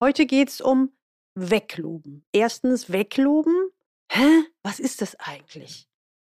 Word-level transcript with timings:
Heute 0.00 0.26
geht's 0.26 0.60
um 0.60 0.92
Wegloben. 1.34 2.24
Erstens, 2.32 2.92
Wegloben? 2.92 3.70
Hä? 4.12 4.44
Was 4.62 4.78
ist 4.78 5.02
das 5.02 5.16
eigentlich? 5.16 5.88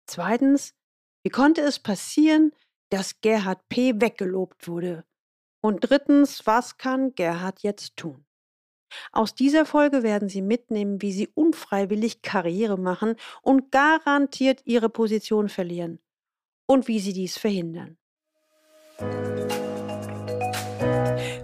Zweitens, 0.05 0.73
wie 1.23 1.29
konnte 1.29 1.61
es 1.61 1.79
passieren, 1.79 2.51
dass 2.89 3.21
Gerhard 3.21 3.69
P. 3.69 4.01
weggelobt 4.01 4.67
wurde? 4.67 5.05
Und 5.61 5.89
drittens, 5.89 6.45
was 6.45 6.77
kann 6.77 7.15
Gerhard 7.15 7.63
jetzt 7.63 7.95
tun? 7.95 8.25
Aus 9.13 9.33
dieser 9.33 9.65
Folge 9.65 10.03
werden 10.03 10.27
Sie 10.27 10.41
mitnehmen, 10.41 11.01
wie 11.01 11.13
Sie 11.13 11.29
unfreiwillig 11.33 12.21
Karriere 12.21 12.77
machen 12.77 13.15
und 13.41 13.71
garantiert 13.71 14.61
Ihre 14.65 14.89
Position 14.89 15.47
verlieren 15.47 15.99
und 16.65 16.89
wie 16.89 16.99
Sie 16.99 17.13
dies 17.13 17.37
verhindern. 17.37 17.97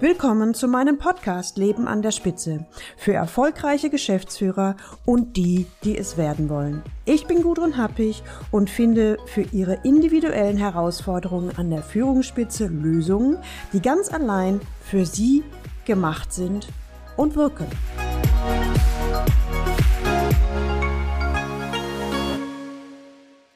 Willkommen 0.01 0.53
zu 0.53 0.69
meinem 0.69 0.97
Podcast 0.97 1.57
Leben 1.57 1.85
an 1.85 2.01
der 2.01 2.11
Spitze 2.11 2.65
für 2.95 3.11
erfolgreiche 3.11 3.89
Geschäftsführer 3.89 4.77
und 5.05 5.35
die, 5.35 5.65
die 5.83 5.97
es 5.97 6.15
werden 6.15 6.47
wollen. 6.47 6.81
Ich 7.03 7.27
bin 7.27 7.43
Gudrun 7.43 7.75
Happig 7.75 8.23
und 8.49 8.69
finde 8.69 9.17
für 9.25 9.41
Ihre 9.41 9.81
individuellen 9.83 10.55
Herausforderungen 10.55 11.51
an 11.57 11.69
der 11.69 11.83
Führungsspitze 11.83 12.67
Lösungen, 12.67 13.39
die 13.73 13.81
ganz 13.81 14.09
allein 14.09 14.61
für 14.81 15.05
Sie 15.05 15.43
gemacht 15.83 16.31
sind 16.31 16.69
und 17.17 17.35
wirken. 17.35 17.67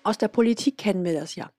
Aus 0.03 0.17
der 0.17 0.27
Politik 0.27 0.77
kennen 0.77 1.05
wir 1.05 1.13
das 1.13 1.35
ja. 1.35 1.49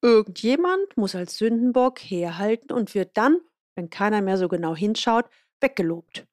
Irgendjemand 0.00 0.96
muss 0.96 1.16
als 1.16 1.38
Sündenbock 1.38 1.98
herhalten 1.98 2.72
und 2.72 2.94
wird 2.94 3.16
dann 3.16 3.40
wenn 3.76 3.90
keiner 3.90 4.22
mehr 4.22 4.38
so 4.38 4.48
genau 4.48 4.74
hinschaut, 4.74 5.26
weggelobt. 5.60 6.26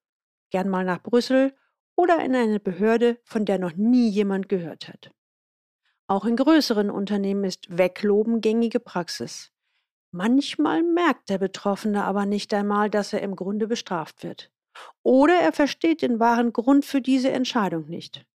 Gern 0.49 0.69
mal 0.69 0.83
nach 0.83 1.03
Brüssel 1.03 1.53
oder 1.95 2.23
in 2.23 2.35
eine 2.35 2.59
Behörde, 2.59 3.19
von 3.23 3.45
der 3.45 3.59
noch 3.59 3.75
nie 3.75 4.09
jemand 4.09 4.49
gehört 4.49 4.87
hat. 4.87 5.11
Auch 6.07 6.25
in 6.25 6.35
größeren 6.35 6.89
Unternehmen 6.89 7.43
ist 7.43 7.77
Wegloben 7.77 8.41
gängige 8.41 8.79
Praxis. 8.79 9.51
Manchmal 10.11 10.83
merkt 10.83 11.29
der 11.29 11.37
Betroffene 11.37 12.03
aber 12.03 12.25
nicht 12.25 12.53
einmal, 12.53 12.89
dass 12.89 13.13
er 13.13 13.21
im 13.21 13.35
Grunde 13.35 13.67
bestraft 13.67 14.23
wird. 14.23 14.51
Oder 15.01 15.39
er 15.39 15.53
versteht 15.53 16.01
den 16.01 16.19
wahren 16.19 16.53
Grund 16.53 16.85
für 16.85 17.01
diese 17.01 17.31
Entscheidung 17.31 17.87
nicht. 17.87 18.25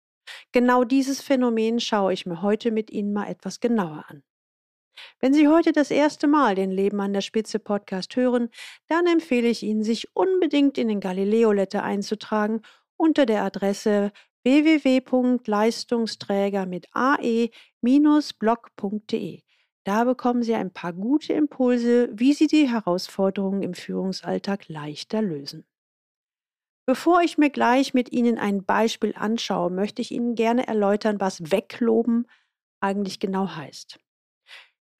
Genau 0.53 0.85
dieses 0.85 1.21
Phänomen 1.21 1.81
schaue 1.81 2.13
ich 2.13 2.27
mir 2.27 2.43
heute 2.43 2.71
mit 2.71 2.91
Ihnen 2.91 3.13
mal 3.13 3.29
etwas 3.29 3.61
genauer 3.61 4.05
an. 4.09 4.23
Wenn 5.21 5.35
Sie 5.35 5.49
heute 5.49 5.73
das 5.73 5.91
erste 5.91 6.27
Mal 6.27 6.55
den 6.55 6.71
Leben 6.71 7.01
an 7.01 7.13
der 7.13 7.21
Spitze 7.21 7.59
Podcast 7.59 8.17
hören, 8.17 8.49
dann 8.89 9.07
empfehle 9.07 9.49
ich 9.49 9.63
Ihnen, 9.63 9.83
sich 9.83 10.09
unbedingt 10.15 10.79
in 10.79 10.89
den 10.89 11.01
Galileo 11.01 11.53
Letter 11.53 11.83
einzutragen 11.83 12.63
unter 12.97 13.27
der 13.27 13.45
Adresse 13.45 14.13
www.leistungsträger 14.45 16.67
mit 16.67 16.87
ae-blog.de. 16.93 17.53
Da 19.85 20.05
bekommen 20.05 20.43
Sie 20.43 20.55
ein 20.55 20.73
paar 20.73 20.93
gute 20.93 21.33
Impulse, 21.33 22.11
wie 22.13 22.35
Sie 22.35 22.47
die 22.47 22.69
Herausforderungen 22.69 23.63
im 23.63 23.75
Führungsalltag 23.75 24.69
leichter 24.69 25.23
lösen. 25.23 25.67
Bevor 26.87 27.23
ich 27.23 27.37
mir 27.37 27.51
gleich 27.51 27.93
mit 27.93 28.13
Ihnen 28.13 28.39
ein 28.39 28.65
Beispiel 28.65 29.13
anschaue, 29.15 29.71
möchte 29.71 30.01
ich 30.01 30.11
Ihnen 30.11 30.35
gerne 30.35 30.67
erläutern, 30.67 31.21
was 31.21 31.51
Wegloben 31.51 32.27
eigentlich 32.81 33.21
genau 33.21 33.57
heißt. 33.57 33.99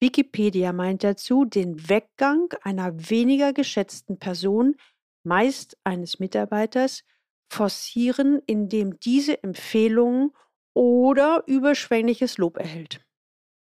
Wikipedia 0.01 0.71
meint 0.71 1.03
dazu 1.03 1.45
den 1.45 1.89
Weggang 1.89 2.53
einer 2.61 3.09
weniger 3.09 3.51
geschätzten 3.53 4.17
Person, 4.17 4.75
meist 5.23 5.77
eines 5.83 6.19
Mitarbeiters, 6.19 7.03
forcieren, 7.51 8.41
indem 8.45 8.99
diese 8.99 9.43
Empfehlungen 9.43 10.31
oder 10.73 11.43
überschwängliches 11.47 12.37
Lob 12.37 12.57
erhält. 12.57 13.01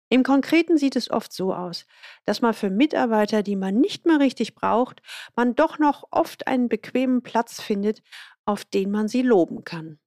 Im 0.09 0.23
Konkreten 0.23 0.77
sieht 0.77 0.95
es 0.95 1.09
oft 1.09 1.33
so 1.33 1.53
aus, 1.53 1.85
dass 2.25 2.41
man 2.41 2.53
für 2.53 2.69
Mitarbeiter, 2.69 3.41
die 3.41 3.55
man 3.55 3.75
nicht 3.79 4.05
mehr 4.05 4.19
richtig 4.19 4.53
braucht, 4.53 5.01
man 5.35 5.55
doch 5.55 5.79
noch 5.79 6.03
oft 6.11 6.47
einen 6.47 6.69
bequemen 6.69 7.23
Platz 7.23 7.61
findet, 7.61 8.01
auf 8.45 8.65
den 8.65 8.91
man 8.91 9.07
sie 9.07 9.23
loben 9.23 9.63
kann. 9.63 9.99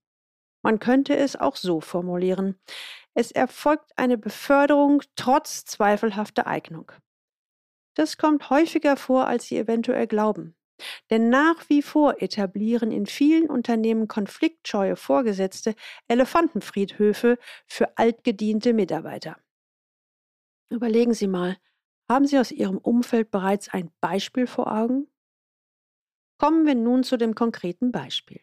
Man 0.62 0.78
könnte 0.78 1.16
es 1.16 1.36
auch 1.36 1.56
so 1.56 1.80
formulieren. 1.80 2.60
Es 3.18 3.32
erfolgt 3.32 3.98
eine 3.98 4.16
Beförderung 4.16 5.02
trotz 5.16 5.64
zweifelhafter 5.64 6.46
Eignung. 6.46 6.92
Das 7.94 8.16
kommt 8.16 8.48
häufiger 8.48 8.96
vor, 8.96 9.26
als 9.26 9.46
Sie 9.46 9.58
eventuell 9.58 10.06
glauben. 10.06 10.54
Denn 11.10 11.28
nach 11.28 11.68
wie 11.68 11.82
vor 11.82 12.22
etablieren 12.22 12.92
in 12.92 13.06
vielen 13.06 13.50
Unternehmen 13.50 14.06
konfliktscheue 14.06 14.94
Vorgesetzte 14.94 15.74
Elefantenfriedhöfe 16.06 17.38
für 17.66 17.98
altgediente 17.98 18.72
Mitarbeiter. 18.72 19.36
Überlegen 20.70 21.12
Sie 21.12 21.26
mal, 21.26 21.56
haben 22.08 22.24
Sie 22.24 22.38
aus 22.38 22.52
Ihrem 22.52 22.78
Umfeld 22.78 23.32
bereits 23.32 23.68
ein 23.68 23.90
Beispiel 24.00 24.46
vor 24.46 24.72
Augen? 24.72 25.08
Kommen 26.38 26.66
wir 26.66 26.76
nun 26.76 27.02
zu 27.02 27.16
dem 27.16 27.34
konkreten 27.34 27.90
Beispiel. 27.90 28.40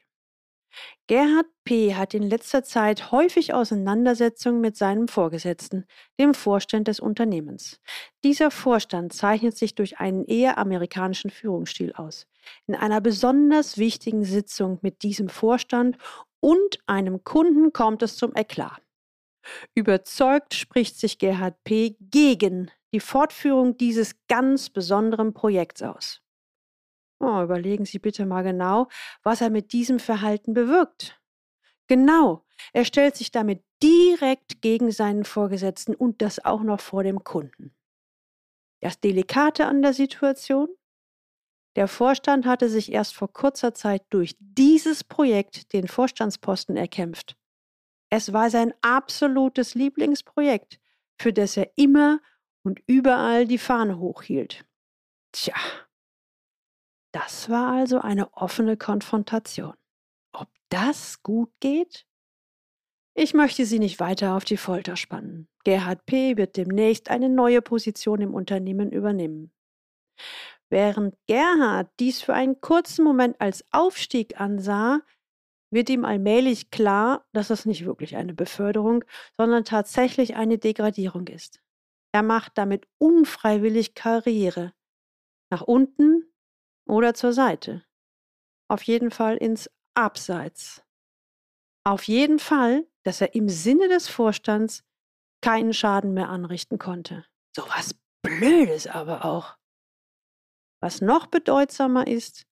Gerhard 1.08 1.46
P. 1.66 1.94
hat 1.94 2.16
in 2.16 2.24
letzter 2.24 2.64
Zeit 2.64 3.12
häufig 3.12 3.54
Auseinandersetzungen 3.54 4.60
mit 4.60 4.76
seinem 4.76 5.08
Vorgesetzten, 5.08 5.86
dem 6.20 6.34
Vorstand 6.34 6.88
des 6.88 7.00
Unternehmens. 7.00 7.80
Dieser 8.24 8.50
Vorstand 8.50 9.14
zeichnet 9.14 9.56
sich 9.56 9.76
durch 9.76 10.00
einen 10.00 10.26
eher 10.26 10.58
amerikanischen 10.58 11.30
Führungsstil 11.30 11.94
aus. 11.94 12.26
In 12.66 12.74
einer 12.74 13.02
besonders 13.02 13.78
wichtigen 13.78 14.24
Sitzung 14.24 14.80
mit 14.82 15.04
diesem 15.04 15.30
Vorstand 15.30 15.98
und 16.40 16.80
einem 16.88 17.24
Kunden 17.24 17.72
kommt 17.72 18.02
es 18.02 18.18
zum 18.18 18.36
Eklat. 18.36 18.82
Überzeugt 19.76 20.56
spricht 20.56 21.00
sich 21.00 21.20
Gerhard 21.20 21.64
P. 21.64 21.98
gegen 22.00 22.72
die 22.94 23.00
Fortführung 23.00 23.78
dieses 23.78 24.16
ganz 24.28 24.72
besonderen 24.72 25.36
Projekts 25.36 25.84
aus. 25.84 26.25
Oh, 27.28 27.42
überlegen 27.42 27.86
Sie 27.86 27.98
bitte 27.98 28.24
mal 28.28 28.44
genau, 28.44 28.88
was 29.24 29.42
er 29.42 29.50
mit 29.50 29.74
diesem 29.74 29.98
Verhalten 29.98 30.54
bewirkt. 30.54 31.20
Genau, 31.88 32.46
er 32.72 32.86
stellt 32.86 33.16
sich 33.16 33.32
damit 33.32 33.64
direkt 33.82 34.62
gegen 34.62 34.92
seinen 34.92 35.26
Vorgesetzten 35.26 35.96
und 35.96 36.22
das 36.22 36.46
auch 36.46 36.62
noch 36.62 36.80
vor 36.80 37.04
dem 37.04 37.24
Kunden. 37.24 37.76
Das 38.80 39.00
Delikate 39.00 39.66
an 39.66 39.82
der 39.82 39.94
Situation? 39.94 40.70
Der 41.76 41.88
Vorstand 41.88 42.46
hatte 42.46 42.70
sich 42.70 42.92
erst 42.92 43.16
vor 43.16 43.34
kurzer 43.34 43.74
Zeit 43.74 44.04
durch 44.12 44.36
dieses 44.40 45.04
Projekt 45.04 45.74
den 45.74 45.88
Vorstandsposten 45.88 46.78
erkämpft. 46.78 47.36
Es 48.12 48.34
war 48.34 48.52
sein 48.52 48.72
absolutes 48.82 49.74
Lieblingsprojekt, 49.74 50.80
für 51.20 51.34
das 51.34 51.58
er 51.58 51.72
immer 51.76 52.20
und 52.64 52.82
überall 52.86 53.48
die 53.48 53.58
Fahne 53.58 53.98
hochhielt. 53.98 54.64
Tja, 55.32 55.56
das 57.16 57.50
war 57.50 57.72
also 57.72 58.02
eine 58.02 58.34
offene 58.34 58.76
Konfrontation. 58.76 59.74
Ob 60.34 60.50
das 60.68 61.24
gut 61.24 61.50
geht? 61.62 62.06
Ich 63.14 63.34
möchte 63.34 63.66
Sie 63.66 63.80
nicht 63.80 64.02
weiter 64.02 64.36
auf 64.36 64.44
die 64.44 64.58
Folter 64.58 64.98
spannen. 64.98 65.48
Gerhard 65.64 66.06
P. 66.06 66.36
wird 66.36 66.58
demnächst 66.58 67.10
eine 67.10 67.30
neue 67.30 67.62
Position 67.62 68.20
im 68.20 68.34
Unternehmen 68.34 68.92
übernehmen. 68.92 69.54
Während 70.70 71.16
Gerhard 71.26 71.90
dies 72.02 72.22
für 72.22 72.34
einen 72.34 72.60
kurzen 72.60 73.06
Moment 73.06 73.40
als 73.40 73.64
Aufstieg 73.72 74.42
ansah, 74.42 75.00
wird 75.72 75.90
ihm 75.90 76.04
allmählich 76.04 76.70
klar, 76.70 77.26
dass 77.32 77.50
es 77.50 77.66
nicht 77.66 77.86
wirklich 77.86 78.18
eine 78.18 78.34
Beförderung, 78.34 79.06
sondern 79.38 79.64
tatsächlich 79.64 80.36
eine 80.36 80.58
Degradierung 80.58 81.28
ist. 81.28 81.62
Er 82.12 82.24
macht 82.24 82.58
damit 82.58 82.90
unfreiwillig 82.98 83.94
Karriere. 83.96 84.74
Nach 85.50 85.62
unten 85.62 86.25
oder 86.86 87.14
zur 87.14 87.34
Seite. 87.34 87.84
Auf 88.70 88.84
jeden 88.84 89.12
Fall 89.12 89.38
ins 89.38 89.70
Abseits. 89.96 90.84
Auf 91.84 92.04
jeden 92.08 92.40
Fall, 92.40 92.88
dass 93.04 93.22
er 93.22 93.36
im 93.36 93.48
Sinne 93.48 93.88
des 93.88 94.08
Vorstands 94.08 94.84
keinen 95.42 95.74
Schaden 95.74 96.14
mehr 96.14 96.30
anrichten 96.30 96.80
konnte. 96.80 97.26
So 97.56 97.64
was 97.70 97.96
Blödes 98.24 98.88
aber 98.88 99.24
auch. 99.24 99.56
Was 100.82 101.02
noch 101.02 101.28
bedeutsamer 101.28 102.08
ist, 102.08 102.48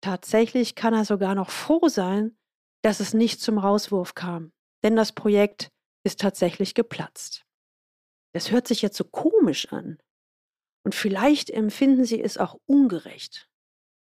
tatsächlich 0.00 0.74
kann 0.74 0.94
er 0.94 1.04
sogar 1.04 1.34
noch 1.34 1.50
froh 1.50 1.88
sein, 1.88 2.36
dass 2.82 3.00
es 3.00 3.12
nicht 3.12 3.40
zum 3.40 3.58
Rauswurf 3.58 4.14
kam, 4.14 4.52
denn 4.82 4.96
das 4.96 5.12
Projekt 5.12 5.68
ist 6.04 6.20
tatsächlich 6.20 6.74
geplatzt. 6.74 7.44
Das 8.34 8.50
hört 8.50 8.66
sich 8.66 8.82
jetzt 8.82 8.96
so 8.96 9.04
komisch 9.04 9.70
an. 9.72 9.98
Und 10.84 10.94
vielleicht 10.94 11.50
empfinden 11.50 12.04
Sie 12.04 12.20
es 12.20 12.36
auch 12.36 12.58
ungerecht 12.66 13.48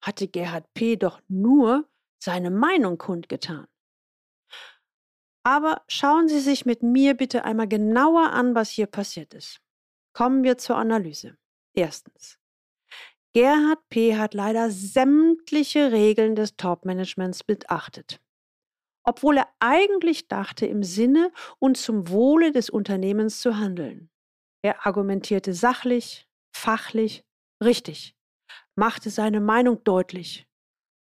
hatte 0.02 0.28
Gerhard 0.28 0.66
P. 0.74 0.96
doch 0.96 1.20
nur 1.28 1.88
seine 2.22 2.50
Meinung 2.50 2.98
kundgetan. 2.98 3.66
Aber 5.44 5.82
schauen 5.88 6.28
Sie 6.28 6.40
sich 6.40 6.66
mit 6.66 6.82
mir 6.82 7.14
bitte 7.14 7.44
einmal 7.44 7.66
genauer 7.66 8.30
an, 8.30 8.54
was 8.54 8.70
hier 8.70 8.86
passiert 8.86 9.34
ist. 9.34 9.60
Kommen 10.12 10.44
wir 10.44 10.58
zur 10.58 10.76
Analyse. 10.76 11.36
Erstens. 11.74 12.38
Gerhard 13.34 13.88
P. 13.88 14.16
hat 14.16 14.34
leider 14.34 14.70
sämtliche 14.70 15.90
Regeln 15.90 16.36
des 16.36 16.56
Top-Managements 16.56 17.42
beachtet. 17.44 18.20
Obwohl 19.04 19.38
er 19.38 19.48
eigentlich 19.58 20.28
dachte, 20.28 20.66
im 20.66 20.82
Sinne 20.82 21.32
und 21.58 21.76
zum 21.76 22.08
Wohle 22.08 22.52
des 22.52 22.70
Unternehmens 22.70 23.40
zu 23.40 23.56
handeln. 23.56 24.10
Er 24.62 24.86
argumentierte 24.86 25.54
sachlich, 25.54 26.28
fachlich, 26.54 27.24
richtig, 27.60 28.14
machte 28.76 29.10
seine 29.10 29.40
Meinung 29.40 29.82
deutlich. 29.84 30.46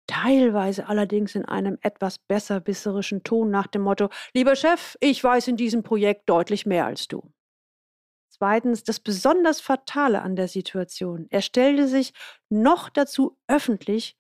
Teilweise 0.06 0.88
allerdings 0.88 1.34
in 1.34 1.44
einem 1.44 1.78
etwas 1.80 2.18
besserwisserischen 2.18 3.22
Ton 3.22 3.50
nach 3.50 3.66
dem 3.66 3.82
Motto: 3.82 4.10
Lieber 4.34 4.54
Chef, 4.54 4.96
ich 5.00 5.22
weiß 5.22 5.48
in 5.48 5.56
diesem 5.56 5.82
Projekt 5.82 6.28
deutlich 6.28 6.66
mehr 6.66 6.86
als 6.86 7.08
du. 7.08 7.32
Zweitens, 8.30 8.82
das 8.82 9.00
besonders 9.00 9.60
Fatale 9.60 10.20
an 10.20 10.36
der 10.36 10.48
Situation. 10.48 11.26
Er 11.30 11.40
stellte 11.40 11.86
sich 11.86 12.12
noch 12.50 12.88
dazu 12.88 13.38
öffentlich 13.46 14.18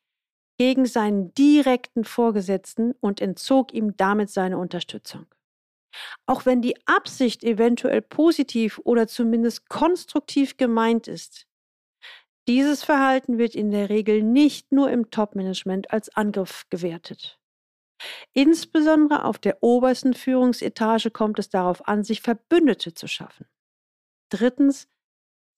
gegen 0.56 0.86
seinen 0.86 1.34
direkten 1.34 2.04
Vorgesetzten 2.04 2.92
und 3.00 3.20
entzog 3.20 3.74
ihm 3.74 3.96
damit 3.96 4.30
seine 4.30 4.56
Unterstützung. 4.58 5.26
Auch 6.26 6.46
wenn 6.46 6.62
die 6.62 6.76
Absicht 6.86 7.44
eventuell 7.44 8.02
positiv 8.02 8.80
oder 8.84 9.06
zumindest 9.06 9.68
konstruktiv 9.68 10.56
gemeint 10.56 11.08
ist, 11.08 11.46
dieses 12.46 12.84
Verhalten 12.84 13.38
wird 13.38 13.54
in 13.54 13.70
der 13.70 13.88
Regel 13.88 14.22
nicht 14.22 14.72
nur 14.72 14.90
im 14.90 15.10
Top-Management 15.10 15.90
als 15.90 16.14
Angriff 16.14 16.66
gewertet. 16.70 17.38
Insbesondere 18.32 19.24
auf 19.24 19.38
der 19.38 19.62
obersten 19.62 20.14
Führungsetage 20.14 21.10
kommt 21.10 21.38
es 21.38 21.48
darauf 21.48 21.86
an, 21.88 22.04
sich 22.04 22.20
Verbündete 22.20 22.92
zu 22.92 23.06
schaffen. 23.06 23.46
Drittens, 24.30 24.88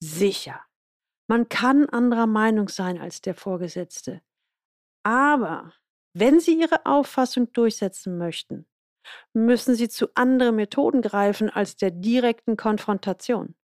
sicher. 0.01 0.61
Man 1.29 1.49
kann 1.49 1.89
anderer 1.89 2.27
Meinung 2.27 2.69
sein 2.69 3.01
als 3.01 3.21
der 3.21 3.35
Vorgesetzte. 3.35 4.23
Aber 5.03 5.73
wenn 6.15 6.41
Sie 6.41 6.59
Ihre 6.59 6.87
Auffassung 6.87 7.53
durchsetzen 7.53 8.17
möchten, 8.17 8.67
müssen 9.33 9.75
Sie 9.75 9.89
zu 9.89 10.09
anderen 10.15 10.57
Methoden 10.57 11.03
greifen 11.03 11.51
als 11.51 11.77
der 11.77 11.91
direkten 11.91 12.57
Konfrontation. 12.57 13.55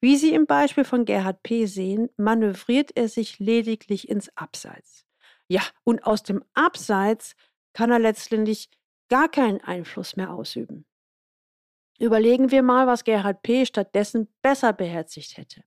Wie 0.00 0.16
Sie 0.16 0.34
im 0.34 0.46
Beispiel 0.46 0.84
von 0.84 1.04
Gerhard 1.04 1.42
P. 1.42 1.66
sehen, 1.66 2.10
manövriert 2.16 2.90
er 2.96 3.08
sich 3.08 3.38
lediglich 3.38 4.08
ins 4.08 4.34
Abseits. 4.36 5.04
Ja, 5.48 5.62
und 5.84 6.04
aus 6.04 6.22
dem 6.22 6.42
Abseits 6.54 7.34
kann 7.72 7.90
er 7.90 7.98
letztendlich 7.98 8.70
gar 9.08 9.28
keinen 9.28 9.60
Einfluss 9.60 10.16
mehr 10.16 10.32
ausüben. 10.32 10.86
Überlegen 11.98 12.50
wir 12.50 12.62
mal, 12.62 12.86
was 12.86 13.04
Gerhard 13.04 13.42
P. 13.42 13.66
stattdessen 13.66 14.32
besser 14.42 14.72
beherzigt 14.72 15.36
hätte. 15.36 15.62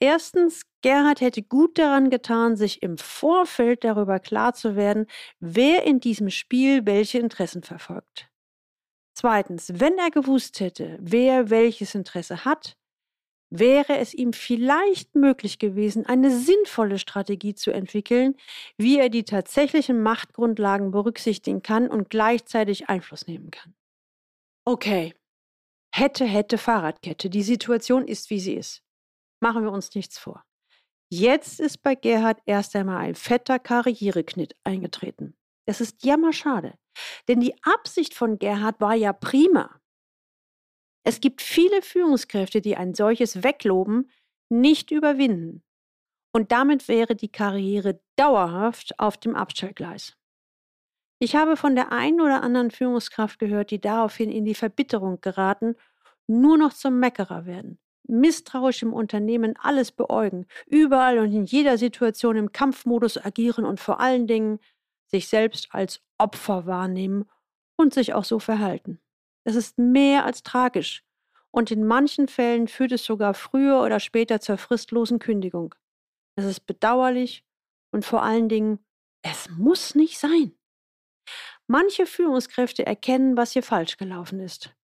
Erstens, 0.00 0.62
Gerhard 0.80 1.20
hätte 1.20 1.42
gut 1.42 1.78
daran 1.78 2.08
getan, 2.08 2.56
sich 2.56 2.82
im 2.82 2.98
Vorfeld 2.98 3.82
darüber 3.82 4.20
klar 4.20 4.54
zu 4.54 4.76
werden, 4.76 5.06
wer 5.40 5.82
in 5.84 5.98
diesem 5.98 6.30
Spiel 6.30 6.86
welche 6.86 7.18
Interessen 7.18 7.62
verfolgt. 7.62 8.28
Zweitens, 9.18 9.80
wenn 9.80 9.98
er 9.98 10.12
gewusst 10.12 10.60
hätte, 10.60 10.96
wer 11.00 11.50
welches 11.50 11.96
Interesse 11.96 12.44
hat, 12.44 12.76
wäre 13.50 13.96
es 13.96 14.14
ihm 14.14 14.32
vielleicht 14.32 15.16
möglich 15.16 15.58
gewesen, 15.58 16.06
eine 16.06 16.30
sinnvolle 16.30 17.00
Strategie 17.00 17.56
zu 17.56 17.72
entwickeln, 17.72 18.36
wie 18.76 18.96
er 18.96 19.08
die 19.08 19.24
tatsächlichen 19.24 20.04
Machtgrundlagen 20.04 20.92
berücksichtigen 20.92 21.62
kann 21.62 21.88
und 21.88 22.10
gleichzeitig 22.10 22.88
Einfluss 22.88 23.26
nehmen 23.26 23.50
kann. 23.50 23.74
Okay. 24.64 25.16
Hätte, 25.92 26.24
hätte 26.24 26.56
Fahrradkette. 26.56 27.28
Die 27.28 27.42
Situation 27.42 28.06
ist, 28.06 28.30
wie 28.30 28.38
sie 28.38 28.54
ist. 28.54 28.84
Machen 29.40 29.64
wir 29.64 29.72
uns 29.72 29.96
nichts 29.96 30.16
vor. 30.16 30.44
Jetzt 31.10 31.58
ist 31.58 31.82
bei 31.82 31.96
Gerhard 31.96 32.38
erst 32.46 32.76
einmal 32.76 32.98
ein 32.98 33.16
fetter 33.16 33.58
Karriereknitt 33.58 34.54
eingetreten. 34.62 35.36
Das 35.66 35.80
ist 35.80 36.04
jammerschade. 36.04 36.78
Denn 37.28 37.40
die 37.40 37.54
Absicht 37.62 38.14
von 38.14 38.38
Gerhard 38.38 38.80
war 38.80 38.94
ja 38.94 39.12
prima. 39.12 39.80
Es 41.04 41.20
gibt 41.20 41.40
viele 41.40 41.82
Führungskräfte, 41.82 42.60
die 42.60 42.76
ein 42.76 42.94
solches 42.94 43.42
Wegloben 43.42 44.10
nicht 44.50 44.90
überwinden. 44.90 45.62
Und 46.32 46.52
damit 46.52 46.88
wäre 46.88 47.16
die 47.16 47.32
Karriere 47.32 48.00
dauerhaft 48.16 48.98
auf 48.98 49.16
dem 49.16 49.34
Abstellgleis. 49.34 50.16
Ich 51.20 51.34
habe 51.34 51.56
von 51.56 51.74
der 51.74 51.90
einen 51.90 52.20
oder 52.20 52.42
anderen 52.42 52.70
Führungskraft 52.70 53.38
gehört, 53.38 53.70
die 53.70 53.80
daraufhin 53.80 54.30
in 54.30 54.44
die 54.44 54.54
Verbitterung 54.54 55.20
geraten, 55.20 55.74
nur 56.28 56.58
noch 56.58 56.72
zum 56.72 57.00
Meckerer 57.00 57.46
werden, 57.46 57.78
misstrauisch 58.06 58.82
im 58.82 58.92
Unternehmen 58.92 59.54
alles 59.58 59.90
beäugen, 59.90 60.46
überall 60.66 61.18
und 61.18 61.32
in 61.32 61.44
jeder 61.44 61.78
Situation 61.78 62.36
im 62.36 62.52
Kampfmodus 62.52 63.18
agieren 63.18 63.64
und 63.64 63.80
vor 63.80 63.98
allen 63.98 64.26
Dingen 64.26 64.60
sich 65.08 65.28
selbst 65.28 65.68
als 65.70 66.00
Opfer 66.18 66.66
wahrnehmen 66.66 67.28
und 67.76 67.94
sich 67.94 68.14
auch 68.14 68.24
so 68.24 68.38
verhalten. 68.38 69.00
Das 69.44 69.54
ist 69.56 69.78
mehr 69.78 70.24
als 70.24 70.42
tragisch 70.42 71.04
und 71.50 71.70
in 71.70 71.86
manchen 71.86 72.28
Fällen 72.28 72.68
führt 72.68 72.92
es 72.92 73.04
sogar 73.04 73.34
früher 73.34 73.82
oder 73.82 74.00
später 74.00 74.40
zur 74.40 74.58
fristlosen 74.58 75.18
Kündigung. 75.18 75.74
Es 76.36 76.44
ist 76.44 76.66
bedauerlich 76.66 77.44
und 77.90 78.04
vor 78.04 78.22
allen 78.22 78.48
Dingen, 78.48 78.78
es 79.22 79.48
muss 79.50 79.94
nicht 79.94 80.18
sein. 80.18 80.54
Manche 81.66 82.06
Führungskräfte 82.06 82.86
erkennen, 82.86 83.36
was 83.36 83.52
hier 83.52 83.62
falsch 83.62 83.96
gelaufen 83.96 84.40
ist. 84.40 84.74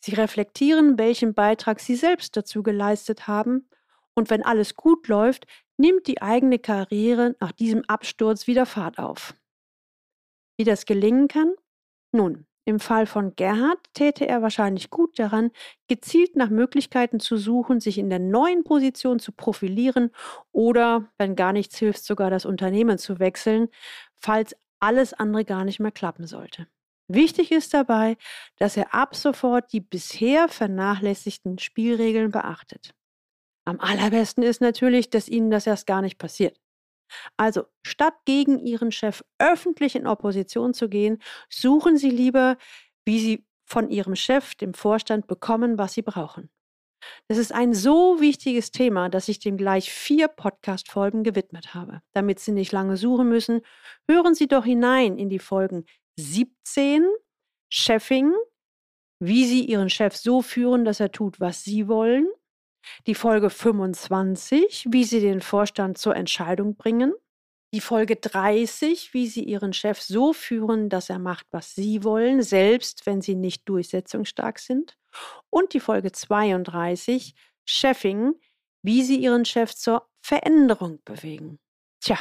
Sie 0.00 0.14
reflektieren, 0.14 0.98
welchen 0.98 1.34
Beitrag 1.34 1.80
sie 1.80 1.94
selbst 1.94 2.36
dazu 2.36 2.62
geleistet 2.62 3.26
haben, 3.26 3.68
und 4.16 4.30
wenn 4.30 4.44
alles 4.44 4.76
gut 4.76 5.08
läuft, 5.08 5.46
nimmt 5.76 6.06
die 6.06 6.22
eigene 6.22 6.58
Karriere 6.58 7.36
nach 7.40 7.52
diesem 7.52 7.84
Absturz 7.86 8.46
wieder 8.46 8.64
Fahrt 8.64 8.98
auf. 8.98 9.34
Wie 10.56 10.64
das 10.64 10.86
gelingen 10.86 11.28
kann? 11.28 11.52
Nun, 12.12 12.46
im 12.64 12.80
Fall 12.80 13.06
von 13.06 13.36
Gerhard 13.36 13.78
täte 13.92 14.26
er 14.26 14.40
wahrscheinlich 14.40 14.88
gut 14.88 15.18
daran, 15.18 15.50
gezielt 15.88 16.36
nach 16.36 16.48
Möglichkeiten 16.48 17.20
zu 17.20 17.36
suchen, 17.36 17.80
sich 17.80 17.98
in 17.98 18.08
der 18.08 18.20
neuen 18.20 18.64
Position 18.64 19.18
zu 19.18 19.32
profilieren 19.32 20.10
oder, 20.52 21.08
wenn 21.18 21.36
gar 21.36 21.52
nichts 21.52 21.76
hilft, 21.78 22.04
sogar 22.04 22.30
das 22.30 22.46
Unternehmen 22.46 22.98
zu 22.98 23.18
wechseln, 23.18 23.68
falls 24.16 24.56
alles 24.80 25.12
andere 25.12 25.44
gar 25.44 25.64
nicht 25.64 25.80
mehr 25.80 25.92
klappen 25.92 26.26
sollte. 26.26 26.66
Wichtig 27.08 27.52
ist 27.52 27.74
dabei, 27.74 28.16
dass 28.56 28.78
er 28.78 28.94
ab 28.94 29.14
sofort 29.14 29.72
die 29.72 29.80
bisher 29.80 30.48
vernachlässigten 30.48 31.58
Spielregeln 31.58 32.30
beachtet. 32.30 32.94
Am 33.66 33.80
allerbesten 33.80 34.42
ist 34.42 34.62
natürlich, 34.62 35.10
dass 35.10 35.28
Ihnen 35.28 35.50
das 35.50 35.66
erst 35.66 35.86
gar 35.86 36.02
nicht 36.02 36.18
passiert. 36.18 36.58
Also, 37.36 37.64
statt 37.86 38.14
gegen 38.24 38.58
Ihren 38.58 38.92
Chef 38.92 39.22
öffentlich 39.38 39.96
in 39.96 40.06
Opposition 40.06 40.74
zu 40.74 40.88
gehen, 40.88 41.18
suchen 41.48 41.96
Sie 41.96 42.10
lieber, 42.10 42.56
wie 43.04 43.18
Sie 43.18 43.46
von 43.64 43.90
Ihrem 43.90 44.16
Chef, 44.16 44.54
dem 44.54 44.74
Vorstand, 44.74 45.26
bekommen, 45.26 45.78
was 45.78 45.94
Sie 45.94 46.02
brauchen. 46.02 46.50
Das 47.28 47.38
ist 47.38 47.52
ein 47.52 47.74
so 47.74 48.20
wichtiges 48.20 48.70
Thema, 48.70 49.08
dass 49.08 49.28
ich 49.28 49.38
dem 49.38 49.56
gleich 49.56 49.90
vier 49.90 50.28
Podcast-Folgen 50.28 51.22
gewidmet 51.22 51.74
habe. 51.74 52.00
Damit 52.12 52.40
Sie 52.40 52.52
nicht 52.52 52.72
lange 52.72 52.96
suchen 52.96 53.28
müssen, 53.28 53.60
hören 54.08 54.34
Sie 54.34 54.48
doch 54.48 54.64
hinein 54.64 55.18
in 55.18 55.28
die 55.28 55.38
Folgen 55.38 55.84
17, 56.18 57.06
Chefing, 57.70 58.32
wie 59.20 59.44
Sie 59.44 59.64
Ihren 59.64 59.90
Chef 59.90 60.16
so 60.16 60.42
führen, 60.42 60.84
dass 60.84 61.00
er 61.00 61.12
tut, 61.12 61.40
was 61.40 61.64
Sie 61.64 61.88
wollen. 61.88 62.26
Die 63.06 63.14
Folge 63.14 63.50
25, 63.50 64.86
wie 64.90 65.04
Sie 65.04 65.20
den 65.20 65.40
Vorstand 65.40 65.98
zur 65.98 66.16
Entscheidung 66.16 66.76
bringen. 66.76 67.12
Die 67.72 67.80
Folge 67.80 68.16
30, 68.16 69.14
wie 69.14 69.26
Sie 69.26 69.42
Ihren 69.42 69.72
Chef 69.72 70.00
so 70.00 70.32
führen, 70.32 70.88
dass 70.88 71.10
er 71.10 71.18
macht, 71.18 71.46
was 71.50 71.74
Sie 71.74 72.04
wollen, 72.04 72.42
selbst 72.42 73.04
wenn 73.06 73.20
Sie 73.20 73.34
nicht 73.34 73.68
durchsetzungsstark 73.68 74.58
sind. 74.58 74.96
Und 75.50 75.72
die 75.72 75.80
Folge 75.80 76.12
32, 76.12 77.34
Chefing, 77.64 78.34
wie 78.82 79.02
Sie 79.02 79.16
Ihren 79.16 79.44
Chef 79.44 79.74
zur 79.74 80.06
Veränderung 80.20 81.00
bewegen. 81.04 81.58
Tja, 82.00 82.18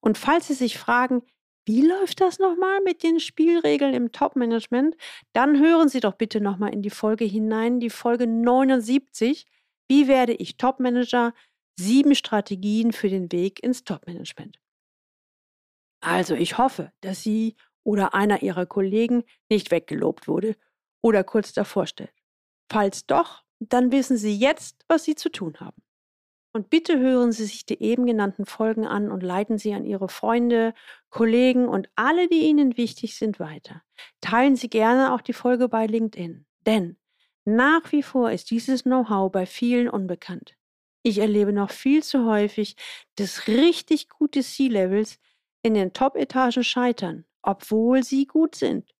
und 0.00 0.16
falls 0.16 0.48
Sie 0.48 0.54
sich 0.54 0.78
fragen, 0.78 1.22
wie 1.66 1.82
läuft 1.82 2.20
das 2.20 2.38
nochmal 2.38 2.80
mit 2.82 3.02
den 3.02 3.18
Spielregeln 3.18 3.92
im 3.92 4.12
Top-Management? 4.12 4.96
Dann 5.32 5.60
hören 5.60 5.88
Sie 5.88 5.98
doch 5.98 6.14
bitte 6.14 6.40
nochmal 6.40 6.72
in 6.72 6.80
die 6.80 6.90
Folge 6.90 7.24
hinein, 7.24 7.80
die 7.80 7.90
Folge 7.90 8.28
79. 8.28 9.46
Wie 9.88 10.08
werde 10.08 10.32
ich 10.32 10.56
Top-Manager? 10.56 11.34
Sieben 11.78 12.14
Strategien 12.14 12.92
für 12.92 13.08
den 13.08 13.30
Weg 13.32 13.62
ins 13.62 13.84
Top-Management. 13.84 14.58
Also 16.00 16.34
ich 16.34 16.58
hoffe, 16.58 16.92
dass 17.00 17.22
Sie 17.22 17.56
oder 17.84 18.14
einer 18.14 18.42
Ihrer 18.42 18.66
Kollegen 18.66 19.24
nicht 19.48 19.70
weggelobt 19.70 20.26
wurde 20.28 20.56
oder 21.02 21.22
kurz 21.24 21.52
davor 21.52 21.86
steht. 21.86 22.12
Falls 22.70 23.06
doch, 23.06 23.44
dann 23.60 23.92
wissen 23.92 24.16
Sie 24.16 24.36
jetzt, 24.36 24.84
was 24.88 25.04
Sie 25.04 25.14
zu 25.14 25.30
tun 25.30 25.58
haben. 25.60 25.82
Und 26.52 26.70
bitte 26.70 26.98
hören 26.98 27.32
Sie 27.32 27.44
sich 27.44 27.66
die 27.66 27.82
eben 27.82 28.06
genannten 28.06 28.46
Folgen 28.46 28.86
an 28.86 29.10
und 29.10 29.22
leiten 29.22 29.58
Sie 29.58 29.74
an 29.74 29.84
Ihre 29.84 30.08
Freunde, 30.08 30.72
Kollegen 31.10 31.68
und 31.68 31.88
alle, 31.96 32.28
die 32.28 32.48
Ihnen 32.48 32.78
wichtig 32.78 33.16
sind, 33.16 33.38
weiter. 33.38 33.82
Teilen 34.22 34.56
Sie 34.56 34.70
gerne 34.70 35.12
auch 35.12 35.20
die 35.20 35.34
Folge 35.34 35.68
bei 35.68 35.86
LinkedIn. 35.86 36.46
Denn 36.64 36.96
nach 37.46 37.92
wie 37.92 38.02
vor 38.02 38.30
ist 38.30 38.50
dieses 38.50 38.82
Know-how 38.82 39.30
bei 39.30 39.46
vielen 39.46 39.88
unbekannt. 39.88 40.56
Ich 41.02 41.18
erlebe 41.18 41.52
noch 41.52 41.70
viel 41.70 42.02
zu 42.02 42.26
häufig, 42.26 42.76
dass 43.14 43.46
richtig 43.46 44.08
gute 44.08 44.42
C-Levels 44.42 45.18
in 45.62 45.74
den 45.74 45.92
Top-Etagen 45.92 46.64
scheitern, 46.64 47.24
obwohl 47.42 48.02
sie 48.02 48.26
gut 48.26 48.56
sind. 48.56 48.92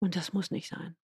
Und 0.00 0.16
das 0.16 0.32
muss 0.32 0.50
nicht 0.50 0.68
sein. 0.68 0.96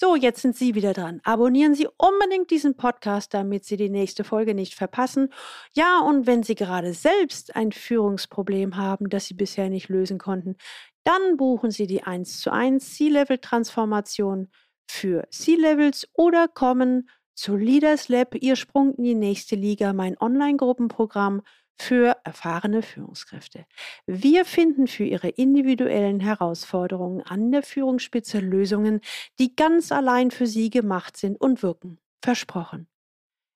So, 0.00 0.14
jetzt 0.14 0.42
sind 0.42 0.54
Sie 0.54 0.76
wieder 0.76 0.92
dran. 0.92 1.20
Abonnieren 1.24 1.74
Sie 1.74 1.88
unbedingt 1.96 2.52
diesen 2.52 2.76
Podcast, 2.76 3.34
damit 3.34 3.64
Sie 3.64 3.76
die 3.76 3.88
nächste 3.88 4.22
Folge 4.22 4.54
nicht 4.54 4.74
verpassen. 4.74 5.32
Ja, 5.74 5.98
und 5.98 6.28
wenn 6.28 6.44
Sie 6.44 6.54
gerade 6.54 6.92
selbst 6.92 7.56
ein 7.56 7.72
Führungsproblem 7.72 8.76
haben, 8.76 9.08
das 9.08 9.26
Sie 9.26 9.34
bisher 9.34 9.70
nicht 9.70 9.88
lösen 9.88 10.18
konnten, 10.18 10.56
dann 11.02 11.36
buchen 11.36 11.72
Sie 11.72 11.88
die 11.88 12.04
1 12.04 12.40
zu 12.40 12.52
1 12.52 12.94
C-Level-Transformation 12.94 14.48
für 14.88 15.28
C-Levels 15.30 16.08
oder 16.14 16.48
kommen 16.48 17.08
zu 17.34 17.56
Leaders 17.56 18.08
Lab, 18.08 18.34
Ihr 18.34 18.56
Sprung 18.56 18.94
in 18.94 19.04
die 19.04 19.14
nächste 19.14 19.54
Liga, 19.54 19.92
mein 19.92 20.18
Online-Gruppenprogramm 20.18 21.42
für 21.80 22.16
erfahrene 22.24 22.82
Führungskräfte. 22.82 23.64
Wir 24.06 24.44
finden 24.44 24.88
für 24.88 25.04
Ihre 25.04 25.28
individuellen 25.28 26.18
Herausforderungen 26.18 27.22
an 27.22 27.52
der 27.52 27.62
Führungsspitze 27.62 28.40
Lösungen, 28.40 29.00
die 29.38 29.54
ganz 29.54 29.92
allein 29.92 30.32
für 30.32 30.46
Sie 30.46 30.70
gemacht 30.70 31.16
sind 31.16 31.40
und 31.40 31.62
wirken. 31.62 31.98
Versprochen. 32.22 32.88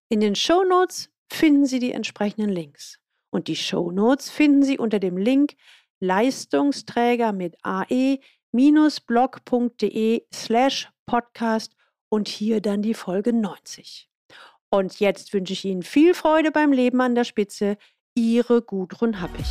In 0.08 0.20
den 0.20 0.36
Show 0.36 0.62
Notes 0.62 1.10
finden 1.32 1.66
Sie 1.66 1.80
die 1.80 1.92
entsprechenden 1.92 2.50
Links. 2.50 3.00
Und 3.30 3.48
die 3.48 3.56
Show 3.56 3.90
Notes 3.90 4.30
finden 4.30 4.62
Sie 4.62 4.78
unter 4.78 5.00
dem 5.00 5.16
Link 5.16 5.54
Leistungsträger 5.98 7.32
mit 7.32 7.56
ae-blog.de 8.54 10.26
slash 10.32 10.90
podcast 11.06 11.75
und 12.09 12.28
hier 12.28 12.61
dann 12.61 12.82
die 12.82 12.94
Folge 12.94 13.32
90. 13.32 14.09
Und 14.71 15.00
jetzt 15.00 15.32
wünsche 15.32 15.52
ich 15.52 15.64
Ihnen 15.64 15.82
viel 15.82 16.14
Freude 16.14 16.50
beim 16.50 16.73
Leben 16.73 17.00
an 17.00 17.14
der 17.14 17.25
Spitze. 17.25 17.76
Ihre 18.14 18.62
Gudrun 18.62 19.21
Happig. 19.21 19.47